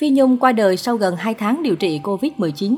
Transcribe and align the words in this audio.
Phi 0.00 0.10
Nhung 0.10 0.38
qua 0.38 0.52
đời 0.52 0.76
sau 0.76 0.96
gần 0.96 1.16
2 1.16 1.34
tháng 1.34 1.62
điều 1.62 1.76
trị 1.76 2.00
Covid-19. 2.02 2.76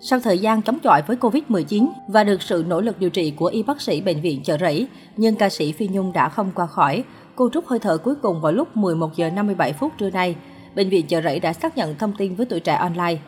Sau 0.00 0.20
thời 0.20 0.38
gian 0.38 0.62
chống 0.62 0.78
chọi 0.78 1.02
với 1.02 1.16
Covid-19 1.16 1.88
và 2.08 2.24
được 2.24 2.42
sự 2.42 2.64
nỗ 2.68 2.80
lực 2.80 2.98
điều 2.98 3.10
trị 3.10 3.30
của 3.30 3.46
y 3.46 3.62
bác 3.62 3.80
sĩ 3.80 4.00
bệnh 4.00 4.20
viện 4.20 4.42
Chợ 4.42 4.58
Rẫy, 4.58 4.88
nhưng 5.16 5.36
ca 5.36 5.48
sĩ 5.48 5.72
Phi 5.72 5.88
Nhung 5.88 6.12
đã 6.12 6.28
không 6.28 6.50
qua 6.54 6.66
khỏi. 6.66 7.04
Cô 7.36 7.48
rút 7.52 7.66
hơi 7.66 7.78
thở 7.78 7.98
cuối 7.98 8.14
cùng 8.14 8.40
vào 8.40 8.52
lúc 8.52 8.76
11 8.76 9.16
giờ 9.16 9.30
57 9.30 9.72
phút 9.72 9.92
trưa 9.98 10.10
nay. 10.10 10.36
Bệnh 10.76 10.88
viện 10.88 11.06
Chợ 11.06 11.22
Rẫy 11.22 11.40
đã 11.40 11.52
xác 11.52 11.76
nhận 11.76 11.94
thông 11.98 12.12
tin 12.18 12.34
với 12.34 12.46
tuổi 12.46 12.60
trẻ 12.60 12.74
online. 12.74 13.18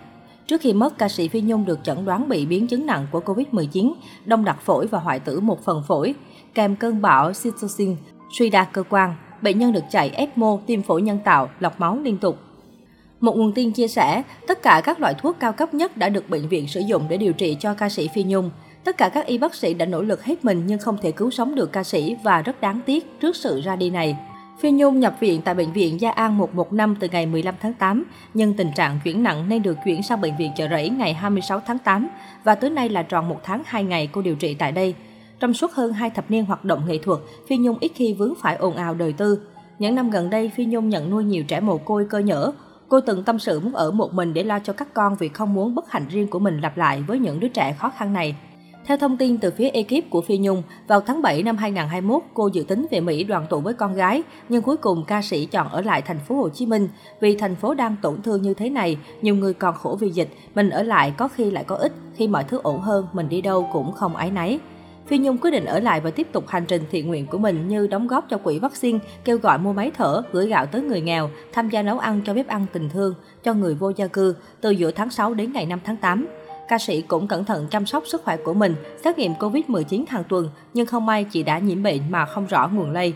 Trước 0.46 0.60
khi 0.60 0.72
mất, 0.72 0.98
ca 0.98 1.08
sĩ 1.08 1.28
Phi 1.28 1.40
Nhung 1.40 1.64
được 1.64 1.78
chẩn 1.82 2.04
đoán 2.04 2.28
bị 2.28 2.46
biến 2.46 2.66
chứng 2.66 2.86
nặng 2.86 3.06
của 3.12 3.20
Covid-19, 3.20 3.92
đông 4.24 4.44
đặc 4.44 4.60
phổi 4.62 4.86
và 4.86 4.98
hoại 4.98 5.18
tử 5.18 5.40
một 5.40 5.64
phần 5.64 5.82
phổi, 5.88 6.14
kèm 6.54 6.76
cơn 6.76 7.02
bão 7.02 7.32
cytosine, 7.42 7.96
suy 8.38 8.50
đa 8.50 8.64
cơ 8.64 8.82
quan. 8.82 9.14
Bệnh 9.42 9.58
nhân 9.58 9.72
được 9.72 9.84
chạy 9.90 10.10
ECMO, 10.10 10.58
tiêm 10.66 10.82
phổi 10.82 11.02
nhân 11.02 11.18
tạo, 11.24 11.48
lọc 11.60 11.80
máu 11.80 11.98
liên 12.02 12.18
tục. 12.18 12.38
Một 13.20 13.36
nguồn 13.36 13.52
tin 13.52 13.72
chia 13.72 13.88
sẻ, 13.88 14.22
tất 14.46 14.62
cả 14.62 14.80
các 14.84 15.00
loại 15.00 15.14
thuốc 15.14 15.36
cao 15.40 15.52
cấp 15.52 15.74
nhất 15.74 15.96
đã 15.96 16.08
được 16.08 16.30
bệnh 16.30 16.48
viện 16.48 16.68
sử 16.68 16.80
dụng 16.80 17.04
để 17.08 17.16
điều 17.16 17.32
trị 17.32 17.56
cho 17.60 17.74
ca 17.74 17.88
sĩ 17.88 18.08
Phi 18.14 18.22
Nhung. 18.22 18.50
Tất 18.84 18.96
cả 18.96 19.08
các 19.08 19.26
y 19.26 19.38
bác 19.38 19.54
sĩ 19.54 19.74
đã 19.74 19.86
nỗ 19.86 20.02
lực 20.02 20.24
hết 20.24 20.44
mình 20.44 20.62
nhưng 20.66 20.78
không 20.78 20.98
thể 21.02 21.12
cứu 21.12 21.30
sống 21.30 21.54
được 21.54 21.72
ca 21.72 21.84
sĩ 21.84 22.16
và 22.22 22.42
rất 22.42 22.60
đáng 22.60 22.80
tiếc 22.86 23.20
trước 23.20 23.36
sự 23.36 23.60
ra 23.60 23.76
đi 23.76 23.90
này. 23.90 24.16
Phi 24.60 24.70
Nhung 24.70 25.00
nhập 25.00 25.16
viện 25.20 25.40
tại 25.44 25.54
Bệnh 25.54 25.72
viện 25.72 26.00
Gia 26.00 26.10
An 26.10 26.38
115 26.38 26.96
từ 27.00 27.08
ngày 27.12 27.26
15 27.26 27.54
tháng 27.60 27.74
8, 27.74 28.04
nhưng 28.34 28.54
tình 28.54 28.70
trạng 28.76 28.98
chuyển 29.04 29.22
nặng 29.22 29.48
nên 29.48 29.62
được 29.62 29.76
chuyển 29.84 30.02
sang 30.02 30.20
Bệnh 30.20 30.36
viện 30.36 30.52
Chợ 30.56 30.68
Rẫy 30.68 30.88
ngày 30.88 31.14
26 31.14 31.60
tháng 31.66 31.78
8 31.78 32.08
và 32.44 32.54
tới 32.54 32.70
nay 32.70 32.88
là 32.88 33.02
tròn 33.02 33.28
một 33.28 33.40
tháng 33.44 33.62
2 33.66 33.84
ngày 33.84 34.08
cô 34.12 34.22
điều 34.22 34.34
trị 34.34 34.54
tại 34.54 34.72
đây. 34.72 34.94
Trong 35.40 35.54
suốt 35.54 35.72
hơn 35.72 35.92
hai 35.92 36.10
thập 36.10 36.30
niên 36.30 36.44
hoạt 36.44 36.64
động 36.64 36.82
nghệ 36.88 36.98
thuật, 36.98 37.20
Phi 37.48 37.56
Nhung 37.56 37.78
ít 37.80 37.92
khi 37.94 38.14
vướng 38.14 38.34
phải 38.40 38.56
ồn 38.56 38.76
ào 38.76 38.94
đời 38.94 39.12
tư. 39.12 39.40
Những 39.78 39.94
năm 39.94 40.10
gần 40.10 40.30
đây, 40.30 40.50
Phi 40.54 40.64
Nhung 40.64 40.88
nhận 40.88 41.10
nuôi 41.10 41.24
nhiều 41.24 41.44
trẻ 41.44 41.60
mồ 41.60 41.78
côi 41.78 42.06
cơ 42.10 42.18
nhở, 42.18 42.52
Cô 42.88 43.00
từng 43.00 43.24
tâm 43.24 43.38
sự 43.38 43.60
muốn 43.60 43.74
ở 43.74 43.90
một 43.90 44.14
mình 44.14 44.34
để 44.34 44.42
lo 44.44 44.58
cho 44.58 44.72
các 44.72 44.94
con 44.94 45.16
vì 45.18 45.28
không 45.28 45.54
muốn 45.54 45.74
bất 45.74 45.90
hạnh 45.90 46.06
riêng 46.08 46.28
của 46.28 46.38
mình 46.38 46.60
lặp 46.60 46.76
lại 46.76 47.02
với 47.06 47.18
những 47.18 47.40
đứa 47.40 47.48
trẻ 47.48 47.72
khó 47.78 47.90
khăn 47.96 48.12
này. 48.12 48.36
Theo 48.86 48.96
thông 48.96 49.16
tin 49.16 49.38
từ 49.38 49.50
phía 49.50 49.68
ekip 49.68 50.10
của 50.10 50.20
Phi 50.20 50.38
Nhung, 50.38 50.62
vào 50.86 51.00
tháng 51.00 51.22
7 51.22 51.42
năm 51.42 51.56
2021, 51.56 52.22
cô 52.34 52.46
dự 52.52 52.62
tính 52.62 52.86
về 52.90 53.00
Mỹ 53.00 53.24
đoàn 53.24 53.46
tụ 53.50 53.60
với 53.60 53.74
con 53.74 53.94
gái, 53.94 54.22
nhưng 54.48 54.62
cuối 54.62 54.76
cùng 54.76 55.04
ca 55.04 55.22
sĩ 55.22 55.46
chọn 55.46 55.68
ở 55.68 55.80
lại 55.80 56.02
thành 56.02 56.18
phố 56.18 56.34
Hồ 56.34 56.48
Chí 56.48 56.66
Minh 56.66 56.88
vì 57.20 57.36
thành 57.36 57.54
phố 57.54 57.74
đang 57.74 57.96
tổn 58.02 58.22
thương 58.22 58.42
như 58.42 58.54
thế 58.54 58.70
này, 58.70 58.98
nhiều 59.22 59.34
người 59.34 59.54
còn 59.54 59.74
khổ 59.74 59.96
vì 60.00 60.10
dịch, 60.10 60.28
mình 60.54 60.70
ở 60.70 60.82
lại 60.82 61.14
có 61.16 61.28
khi 61.28 61.50
lại 61.50 61.64
có 61.64 61.76
ích, 61.76 61.92
khi 62.14 62.28
mọi 62.28 62.44
thứ 62.44 62.60
ổn 62.62 62.80
hơn, 62.80 63.06
mình 63.12 63.28
đi 63.28 63.40
đâu 63.40 63.68
cũng 63.72 63.92
không 63.92 64.16
ái 64.16 64.30
náy. 64.30 64.58
Phi 65.08 65.18
Nhung 65.18 65.38
quyết 65.38 65.50
định 65.50 65.64
ở 65.64 65.80
lại 65.80 66.00
và 66.00 66.10
tiếp 66.10 66.26
tục 66.32 66.48
hành 66.48 66.64
trình 66.68 66.82
thiện 66.90 67.08
nguyện 67.08 67.26
của 67.26 67.38
mình 67.38 67.68
như 67.68 67.86
đóng 67.86 68.06
góp 68.06 68.26
cho 68.30 68.38
quỹ 68.38 68.58
vaccine, 68.58 68.98
kêu 69.24 69.38
gọi 69.38 69.58
mua 69.58 69.72
máy 69.72 69.90
thở, 69.96 70.22
gửi 70.32 70.48
gạo 70.48 70.66
tới 70.66 70.82
người 70.82 71.00
nghèo, 71.00 71.30
tham 71.52 71.68
gia 71.68 71.82
nấu 71.82 71.98
ăn 71.98 72.20
cho 72.24 72.34
bếp 72.34 72.48
ăn 72.48 72.66
tình 72.72 72.88
thương 72.88 73.14
cho 73.44 73.54
người 73.54 73.74
vô 73.74 73.92
gia 73.96 74.06
cư 74.06 74.34
từ 74.60 74.70
giữa 74.70 74.90
tháng 74.90 75.10
6 75.10 75.34
đến 75.34 75.52
ngày 75.52 75.66
5 75.66 75.78
tháng 75.84 75.96
8. 75.96 76.26
Ca 76.68 76.78
sĩ 76.78 77.02
cũng 77.02 77.28
cẩn 77.28 77.44
thận 77.44 77.66
chăm 77.70 77.86
sóc 77.86 78.02
sức 78.06 78.24
khỏe 78.24 78.36
của 78.36 78.54
mình, 78.54 78.74
xét 79.04 79.18
nghiệm 79.18 79.32
Covid-19 79.34 80.04
hàng 80.08 80.24
tuần, 80.28 80.48
nhưng 80.74 80.86
không 80.86 81.06
may 81.06 81.24
chị 81.24 81.42
đã 81.42 81.58
nhiễm 81.58 81.82
bệnh 81.82 82.02
mà 82.10 82.24
không 82.24 82.46
rõ 82.46 82.68
nguồn 82.68 82.90
lây. 82.90 83.14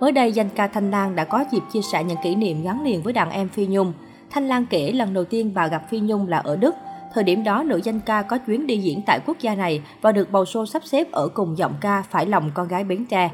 Mới 0.00 0.12
đây, 0.12 0.32
danh 0.32 0.48
ca 0.54 0.66
Thanh 0.66 0.90
Lan 0.90 1.16
đã 1.16 1.24
có 1.24 1.44
dịp 1.52 1.62
chia 1.72 1.82
sẻ 1.82 2.04
những 2.04 2.18
kỷ 2.22 2.34
niệm 2.34 2.62
gắn 2.62 2.84
liền 2.84 3.02
với 3.02 3.12
đàn 3.12 3.30
em 3.30 3.48
Phi 3.48 3.66
Nhung. 3.66 3.92
Thanh 4.30 4.48
Lan 4.48 4.66
kể 4.70 4.92
lần 4.92 5.14
đầu 5.14 5.24
tiên 5.24 5.52
bà 5.54 5.66
gặp 5.66 5.82
Phi 5.90 6.00
Nhung 6.00 6.28
là 6.28 6.38
ở 6.38 6.56
Đức. 6.56 6.74
Thời 7.16 7.24
điểm 7.24 7.44
đó, 7.44 7.62
nữ 7.62 7.80
danh 7.84 8.00
ca 8.00 8.22
có 8.22 8.38
chuyến 8.38 8.66
đi 8.66 8.76
diễn 8.78 9.02
tại 9.06 9.20
quốc 9.26 9.36
gia 9.40 9.54
này 9.54 9.82
và 10.02 10.12
được 10.12 10.32
bầu 10.32 10.44
show 10.44 10.64
sắp 10.64 10.82
xếp 10.84 11.12
ở 11.12 11.28
cùng 11.28 11.58
giọng 11.58 11.74
ca 11.80 12.02
phải 12.10 12.26
lòng 12.26 12.50
con 12.54 12.68
gái 12.68 12.84
Bến 12.84 13.04
Tre. 13.04 13.30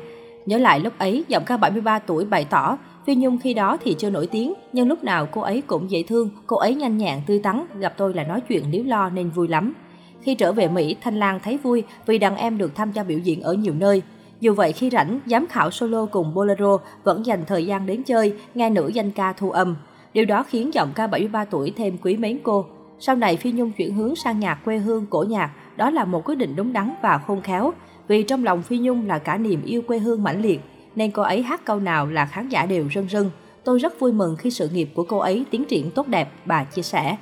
Nhớ 0.46 0.58
lại 0.58 0.80
lúc 0.80 0.92
ấy, 0.98 1.24
giọng 1.28 1.44
ca 1.46 1.56
73 1.56 1.98
tuổi 1.98 2.24
bày 2.24 2.44
tỏ, 2.44 2.78
Phi 3.06 3.14
Nhung 3.14 3.38
khi 3.38 3.54
đó 3.54 3.76
thì 3.84 3.94
chưa 3.98 4.10
nổi 4.10 4.26
tiếng, 4.26 4.54
nhưng 4.72 4.88
lúc 4.88 5.04
nào 5.04 5.26
cô 5.26 5.40
ấy 5.40 5.62
cũng 5.66 5.90
dễ 5.90 6.02
thương, 6.02 6.30
cô 6.46 6.56
ấy 6.56 6.74
nhanh 6.74 6.98
nhẹn 6.98 7.20
tươi 7.26 7.38
tắn, 7.38 7.66
gặp 7.78 7.94
tôi 7.96 8.14
là 8.14 8.24
nói 8.24 8.40
chuyện 8.40 8.70
líu 8.70 8.84
lo 8.84 9.10
nên 9.10 9.30
vui 9.30 9.48
lắm. 9.48 9.74
Khi 10.20 10.34
trở 10.34 10.52
về 10.52 10.68
Mỹ, 10.68 10.96
Thanh 11.00 11.18
Lan 11.18 11.40
thấy 11.42 11.58
vui 11.62 11.82
vì 12.06 12.18
đàn 12.18 12.36
em 12.36 12.58
được 12.58 12.74
tham 12.74 12.92
gia 12.92 13.02
biểu 13.02 13.18
diễn 13.18 13.42
ở 13.42 13.52
nhiều 13.52 13.74
nơi. 13.74 14.02
Dù 14.40 14.54
vậy 14.54 14.72
khi 14.72 14.90
rảnh, 14.90 15.20
giám 15.26 15.46
khảo 15.46 15.70
solo 15.70 16.06
cùng 16.06 16.34
Bolero 16.34 16.78
vẫn 17.04 17.26
dành 17.26 17.44
thời 17.46 17.66
gian 17.66 17.86
đến 17.86 18.02
chơi, 18.02 18.34
nghe 18.54 18.70
nữ 18.70 18.88
danh 18.94 19.10
ca 19.10 19.32
thu 19.32 19.50
âm. 19.50 19.76
Điều 20.12 20.24
đó 20.24 20.44
khiến 20.48 20.74
giọng 20.74 20.92
ca 20.94 21.06
73 21.06 21.44
tuổi 21.44 21.72
thêm 21.76 21.98
quý 22.02 22.16
mến 22.16 22.38
cô. 22.42 22.66
Sau 23.04 23.16
này 23.16 23.36
Phi 23.36 23.52
Nhung 23.52 23.72
chuyển 23.72 23.94
hướng 23.94 24.16
sang 24.16 24.40
nhạc 24.40 24.54
quê 24.64 24.78
hương 24.78 25.06
cổ 25.10 25.24
nhạc, 25.28 25.50
đó 25.76 25.90
là 25.90 26.04
một 26.04 26.22
quyết 26.24 26.34
định 26.34 26.56
đúng 26.56 26.72
đắn 26.72 26.94
và 27.02 27.18
khôn 27.18 27.40
khéo. 27.42 27.72
Vì 28.08 28.22
trong 28.22 28.44
lòng 28.44 28.62
Phi 28.62 28.78
Nhung 28.78 29.06
là 29.06 29.18
cả 29.18 29.38
niềm 29.38 29.62
yêu 29.64 29.82
quê 29.82 29.98
hương 29.98 30.22
mãnh 30.22 30.42
liệt, 30.42 30.60
nên 30.94 31.10
cô 31.10 31.22
ấy 31.22 31.42
hát 31.42 31.64
câu 31.64 31.80
nào 31.80 32.06
là 32.06 32.26
khán 32.26 32.48
giả 32.48 32.66
đều 32.66 32.88
rưng 32.94 33.08
rưng. 33.08 33.30
Tôi 33.64 33.78
rất 33.78 34.00
vui 34.00 34.12
mừng 34.12 34.36
khi 34.36 34.50
sự 34.50 34.68
nghiệp 34.68 34.88
của 34.94 35.04
cô 35.04 35.18
ấy 35.18 35.44
tiến 35.50 35.64
triển 35.64 35.90
tốt 35.90 36.08
đẹp, 36.08 36.32
bà 36.44 36.64
chia 36.64 36.82
sẻ. 36.82 37.16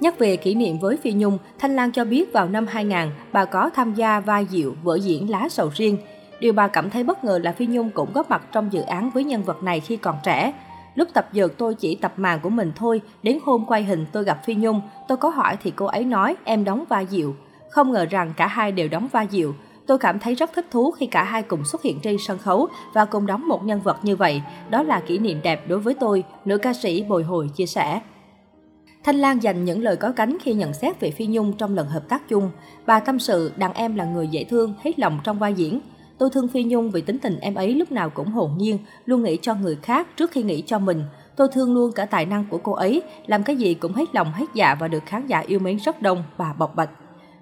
Nhắc 0.00 0.18
về 0.18 0.36
kỷ 0.36 0.54
niệm 0.54 0.78
với 0.78 0.96
Phi 0.96 1.12
Nhung, 1.12 1.38
Thanh 1.58 1.76
Lan 1.76 1.92
cho 1.92 2.04
biết 2.04 2.32
vào 2.32 2.48
năm 2.48 2.66
2000, 2.66 2.98
bà 3.32 3.44
có 3.44 3.70
tham 3.74 3.94
gia 3.94 4.20
vai 4.20 4.46
Diệu 4.50 4.74
vở 4.82 4.98
diễn 4.98 5.30
Lá 5.30 5.48
Sầu 5.48 5.70
Riêng. 5.74 5.96
Điều 6.40 6.52
bà 6.52 6.68
cảm 6.68 6.90
thấy 6.90 7.04
bất 7.04 7.24
ngờ 7.24 7.38
là 7.42 7.52
Phi 7.52 7.66
Nhung 7.66 7.90
cũng 7.90 8.12
góp 8.14 8.30
mặt 8.30 8.42
trong 8.52 8.72
dự 8.72 8.80
án 8.80 9.10
với 9.10 9.24
nhân 9.24 9.42
vật 9.42 9.62
này 9.62 9.80
khi 9.80 9.96
còn 9.96 10.16
trẻ. 10.24 10.52
Lúc 10.94 11.08
tập 11.14 11.28
dượt 11.32 11.58
tôi 11.58 11.74
chỉ 11.74 11.94
tập 11.94 12.12
màn 12.16 12.40
của 12.40 12.50
mình 12.50 12.72
thôi, 12.76 13.00
đến 13.22 13.38
hôm 13.44 13.64
quay 13.66 13.84
hình 13.84 14.06
tôi 14.12 14.24
gặp 14.24 14.44
Phi 14.44 14.54
Nhung, 14.54 14.80
tôi 15.08 15.18
có 15.18 15.28
hỏi 15.28 15.56
thì 15.62 15.72
cô 15.76 15.86
ấy 15.86 16.04
nói 16.04 16.36
em 16.44 16.64
đóng 16.64 16.84
vai 16.88 17.06
Diệu. 17.06 17.34
Không 17.70 17.92
ngờ 17.92 18.06
rằng 18.10 18.32
cả 18.36 18.46
hai 18.46 18.72
đều 18.72 18.88
đóng 18.88 19.08
vai 19.12 19.26
Diệu. 19.30 19.54
Tôi 19.86 19.98
cảm 19.98 20.18
thấy 20.18 20.34
rất 20.34 20.50
thích 20.54 20.66
thú 20.70 20.90
khi 20.90 21.06
cả 21.06 21.24
hai 21.24 21.42
cùng 21.42 21.64
xuất 21.64 21.82
hiện 21.82 22.00
trên 22.02 22.16
sân 22.26 22.38
khấu 22.38 22.68
và 22.94 23.04
cùng 23.04 23.26
đóng 23.26 23.48
một 23.48 23.64
nhân 23.64 23.80
vật 23.80 23.96
như 24.02 24.16
vậy. 24.16 24.42
Đó 24.70 24.82
là 24.82 25.00
kỷ 25.00 25.18
niệm 25.18 25.40
đẹp 25.42 25.68
đối 25.68 25.78
với 25.78 25.94
tôi, 25.94 26.24
nữ 26.44 26.58
ca 26.58 26.72
sĩ 26.72 27.02
bồi 27.02 27.22
hồi 27.22 27.50
chia 27.56 27.66
sẻ. 27.66 28.00
Thanh 29.04 29.16
Lan 29.16 29.42
dành 29.42 29.64
những 29.64 29.82
lời 29.82 29.96
có 29.96 30.12
cánh 30.12 30.36
khi 30.42 30.52
nhận 30.54 30.72
xét 30.72 31.00
về 31.00 31.10
Phi 31.10 31.26
Nhung 31.26 31.52
trong 31.52 31.76
lần 31.76 31.86
hợp 31.86 32.08
tác 32.08 32.28
chung. 32.28 32.50
Bà 32.86 33.00
tâm 33.00 33.18
sự 33.18 33.52
đàn 33.56 33.72
em 33.72 33.96
là 33.96 34.04
người 34.04 34.28
dễ 34.28 34.44
thương, 34.44 34.74
hết 34.84 34.98
lòng 34.98 35.20
trong 35.24 35.38
vai 35.38 35.54
diễn. 35.54 35.80
Tôi 36.20 36.30
thương 36.30 36.48
Phi 36.48 36.64
Nhung 36.64 36.90
vì 36.90 37.00
tính 37.00 37.18
tình 37.18 37.38
em 37.40 37.54
ấy 37.54 37.74
lúc 37.74 37.92
nào 37.92 38.10
cũng 38.10 38.28
hồn 38.28 38.50
nhiên, 38.56 38.78
luôn 39.06 39.22
nghĩ 39.22 39.38
cho 39.42 39.54
người 39.54 39.76
khác 39.82 40.08
trước 40.16 40.30
khi 40.30 40.42
nghĩ 40.42 40.62
cho 40.66 40.78
mình. 40.78 41.04
Tôi 41.36 41.48
thương 41.52 41.74
luôn 41.74 41.92
cả 41.92 42.04
tài 42.04 42.26
năng 42.26 42.44
của 42.50 42.58
cô 42.58 42.72
ấy, 42.72 43.02
làm 43.26 43.42
cái 43.42 43.56
gì 43.56 43.74
cũng 43.74 43.92
hết 43.92 44.14
lòng 44.14 44.32
hết 44.32 44.44
dạ 44.54 44.76
và 44.80 44.88
được 44.88 45.02
khán 45.06 45.26
giả 45.26 45.38
yêu 45.38 45.58
mến 45.58 45.76
rất 45.76 46.02
đông, 46.02 46.22
bà 46.38 46.52
bộc 46.52 46.76
bạch. 46.76 46.90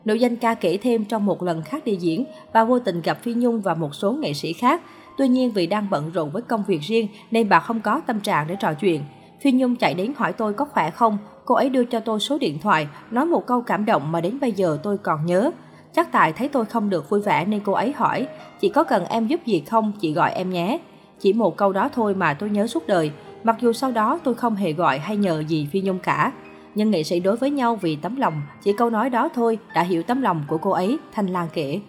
Nữ 0.05 0.15
danh 0.15 0.37
ca 0.37 0.55
kể 0.55 0.79
thêm 0.83 1.05
trong 1.05 1.27
một 1.27 1.43
lần 1.43 1.63
khác 1.63 1.85
đi 1.85 1.97
diễn, 1.97 2.25
bà 2.53 2.65
vô 2.65 2.79
tình 2.79 3.03
gặp 3.03 3.19
Phi 3.23 3.35
Nhung 3.35 3.61
và 3.61 3.75
một 3.75 3.95
số 3.95 4.13
nghệ 4.13 4.33
sĩ 4.35 4.53
khác. 4.53 4.83
Tuy 5.17 5.29
nhiên 5.29 5.51
vì 5.51 5.67
đang 5.67 5.91
bận 5.91 6.11
rộn 6.15 6.31
với 6.31 6.43
công 6.43 6.65
việc 6.67 6.81
riêng 6.83 7.09
nên 7.31 7.49
bà 7.49 7.61
không 7.61 7.81
có 7.81 8.01
tâm 8.07 8.21
trạng 8.21 8.47
để 8.47 8.57
trò 8.61 8.75
chuyện. 8.75 9.05
Phi 9.41 9.53
Nhung 9.53 9.77
chạy 9.77 9.95
đến 9.95 10.13
hỏi 10.17 10.33
tôi 10.33 10.55
có 10.55 10.65
khỏe 10.65 10.91
không, 10.91 11.19
cô 11.45 11.55
ấy 11.55 11.69
đưa 11.69 11.85
cho 11.85 12.01
tôi 12.01 12.21
số 12.21 12.39
điện 12.39 12.59
thoại, 12.59 12.89
nói 13.11 13.27
một 13.27 13.47
câu 13.47 13.61
cảm 13.61 13.85
động 13.85 14.13
mà 14.13 14.21
đến 14.21 14.41
bây 14.41 14.53
giờ 14.53 14.79
tôi 14.83 14.99
còn 14.99 15.27
nhớ. 15.27 15.51
Chắc 15.99 16.13
tại 16.13 16.33
thấy 16.33 16.49
tôi 16.49 16.65
không 16.65 16.91
được 16.91 17.11
vui 17.11 17.21
vẻ 17.21 17.45
nên 17.45 17.61
cô 17.65 17.73
ấy 17.73 17.93
hỏi, 17.93 18.27
chị 18.61 18.69
có 18.69 18.85
cần 18.85 19.05
em 19.05 19.27
giúp 19.27 19.47
gì 19.47 19.63
không, 19.71 19.93
chị 20.01 20.13
gọi 20.13 20.33
em 20.33 20.51
nhé. 20.51 20.79
Chỉ 21.21 21.33
một 21.33 21.57
câu 21.57 21.73
đó 21.73 21.91
thôi 21.95 22.15
mà 22.15 22.35
tôi 22.35 22.51
nhớ 22.51 22.67
suốt 22.67 22.87
đời, 22.87 23.11
mặc 23.45 23.57
dù 23.61 23.73
sau 23.73 23.93
đó 23.93 24.19
tôi 24.25 24.35
không 24.35 24.55
hề 24.55 24.73
gọi 24.73 24.99
hay 24.99 25.17
nhờ 25.17 25.43
gì 25.49 25.69
Phi 25.73 25.81
Nhung 25.81 25.99
cả. 25.99 26.33
Nhưng 26.75 26.91
nghệ 26.91 27.03
sĩ 27.03 27.21
đối 27.21 27.37
với 27.37 27.51
nhau 27.51 27.77
vì 27.77 27.97
tấm 27.97 28.17
lòng, 28.17 28.43
chỉ 28.63 28.73
câu 28.73 28.91
nói 28.91 29.11
đó 29.11 29.29
thôi 29.35 29.59
đã 29.75 29.83
hiểu 29.83 30.03
tấm 30.03 30.23
lòng 30.23 30.45
của 30.49 30.59
cô 30.59 30.71
ấy, 30.71 30.99
Thanh 31.13 31.27
Lan 31.27 31.49
kể. 31.53 31.81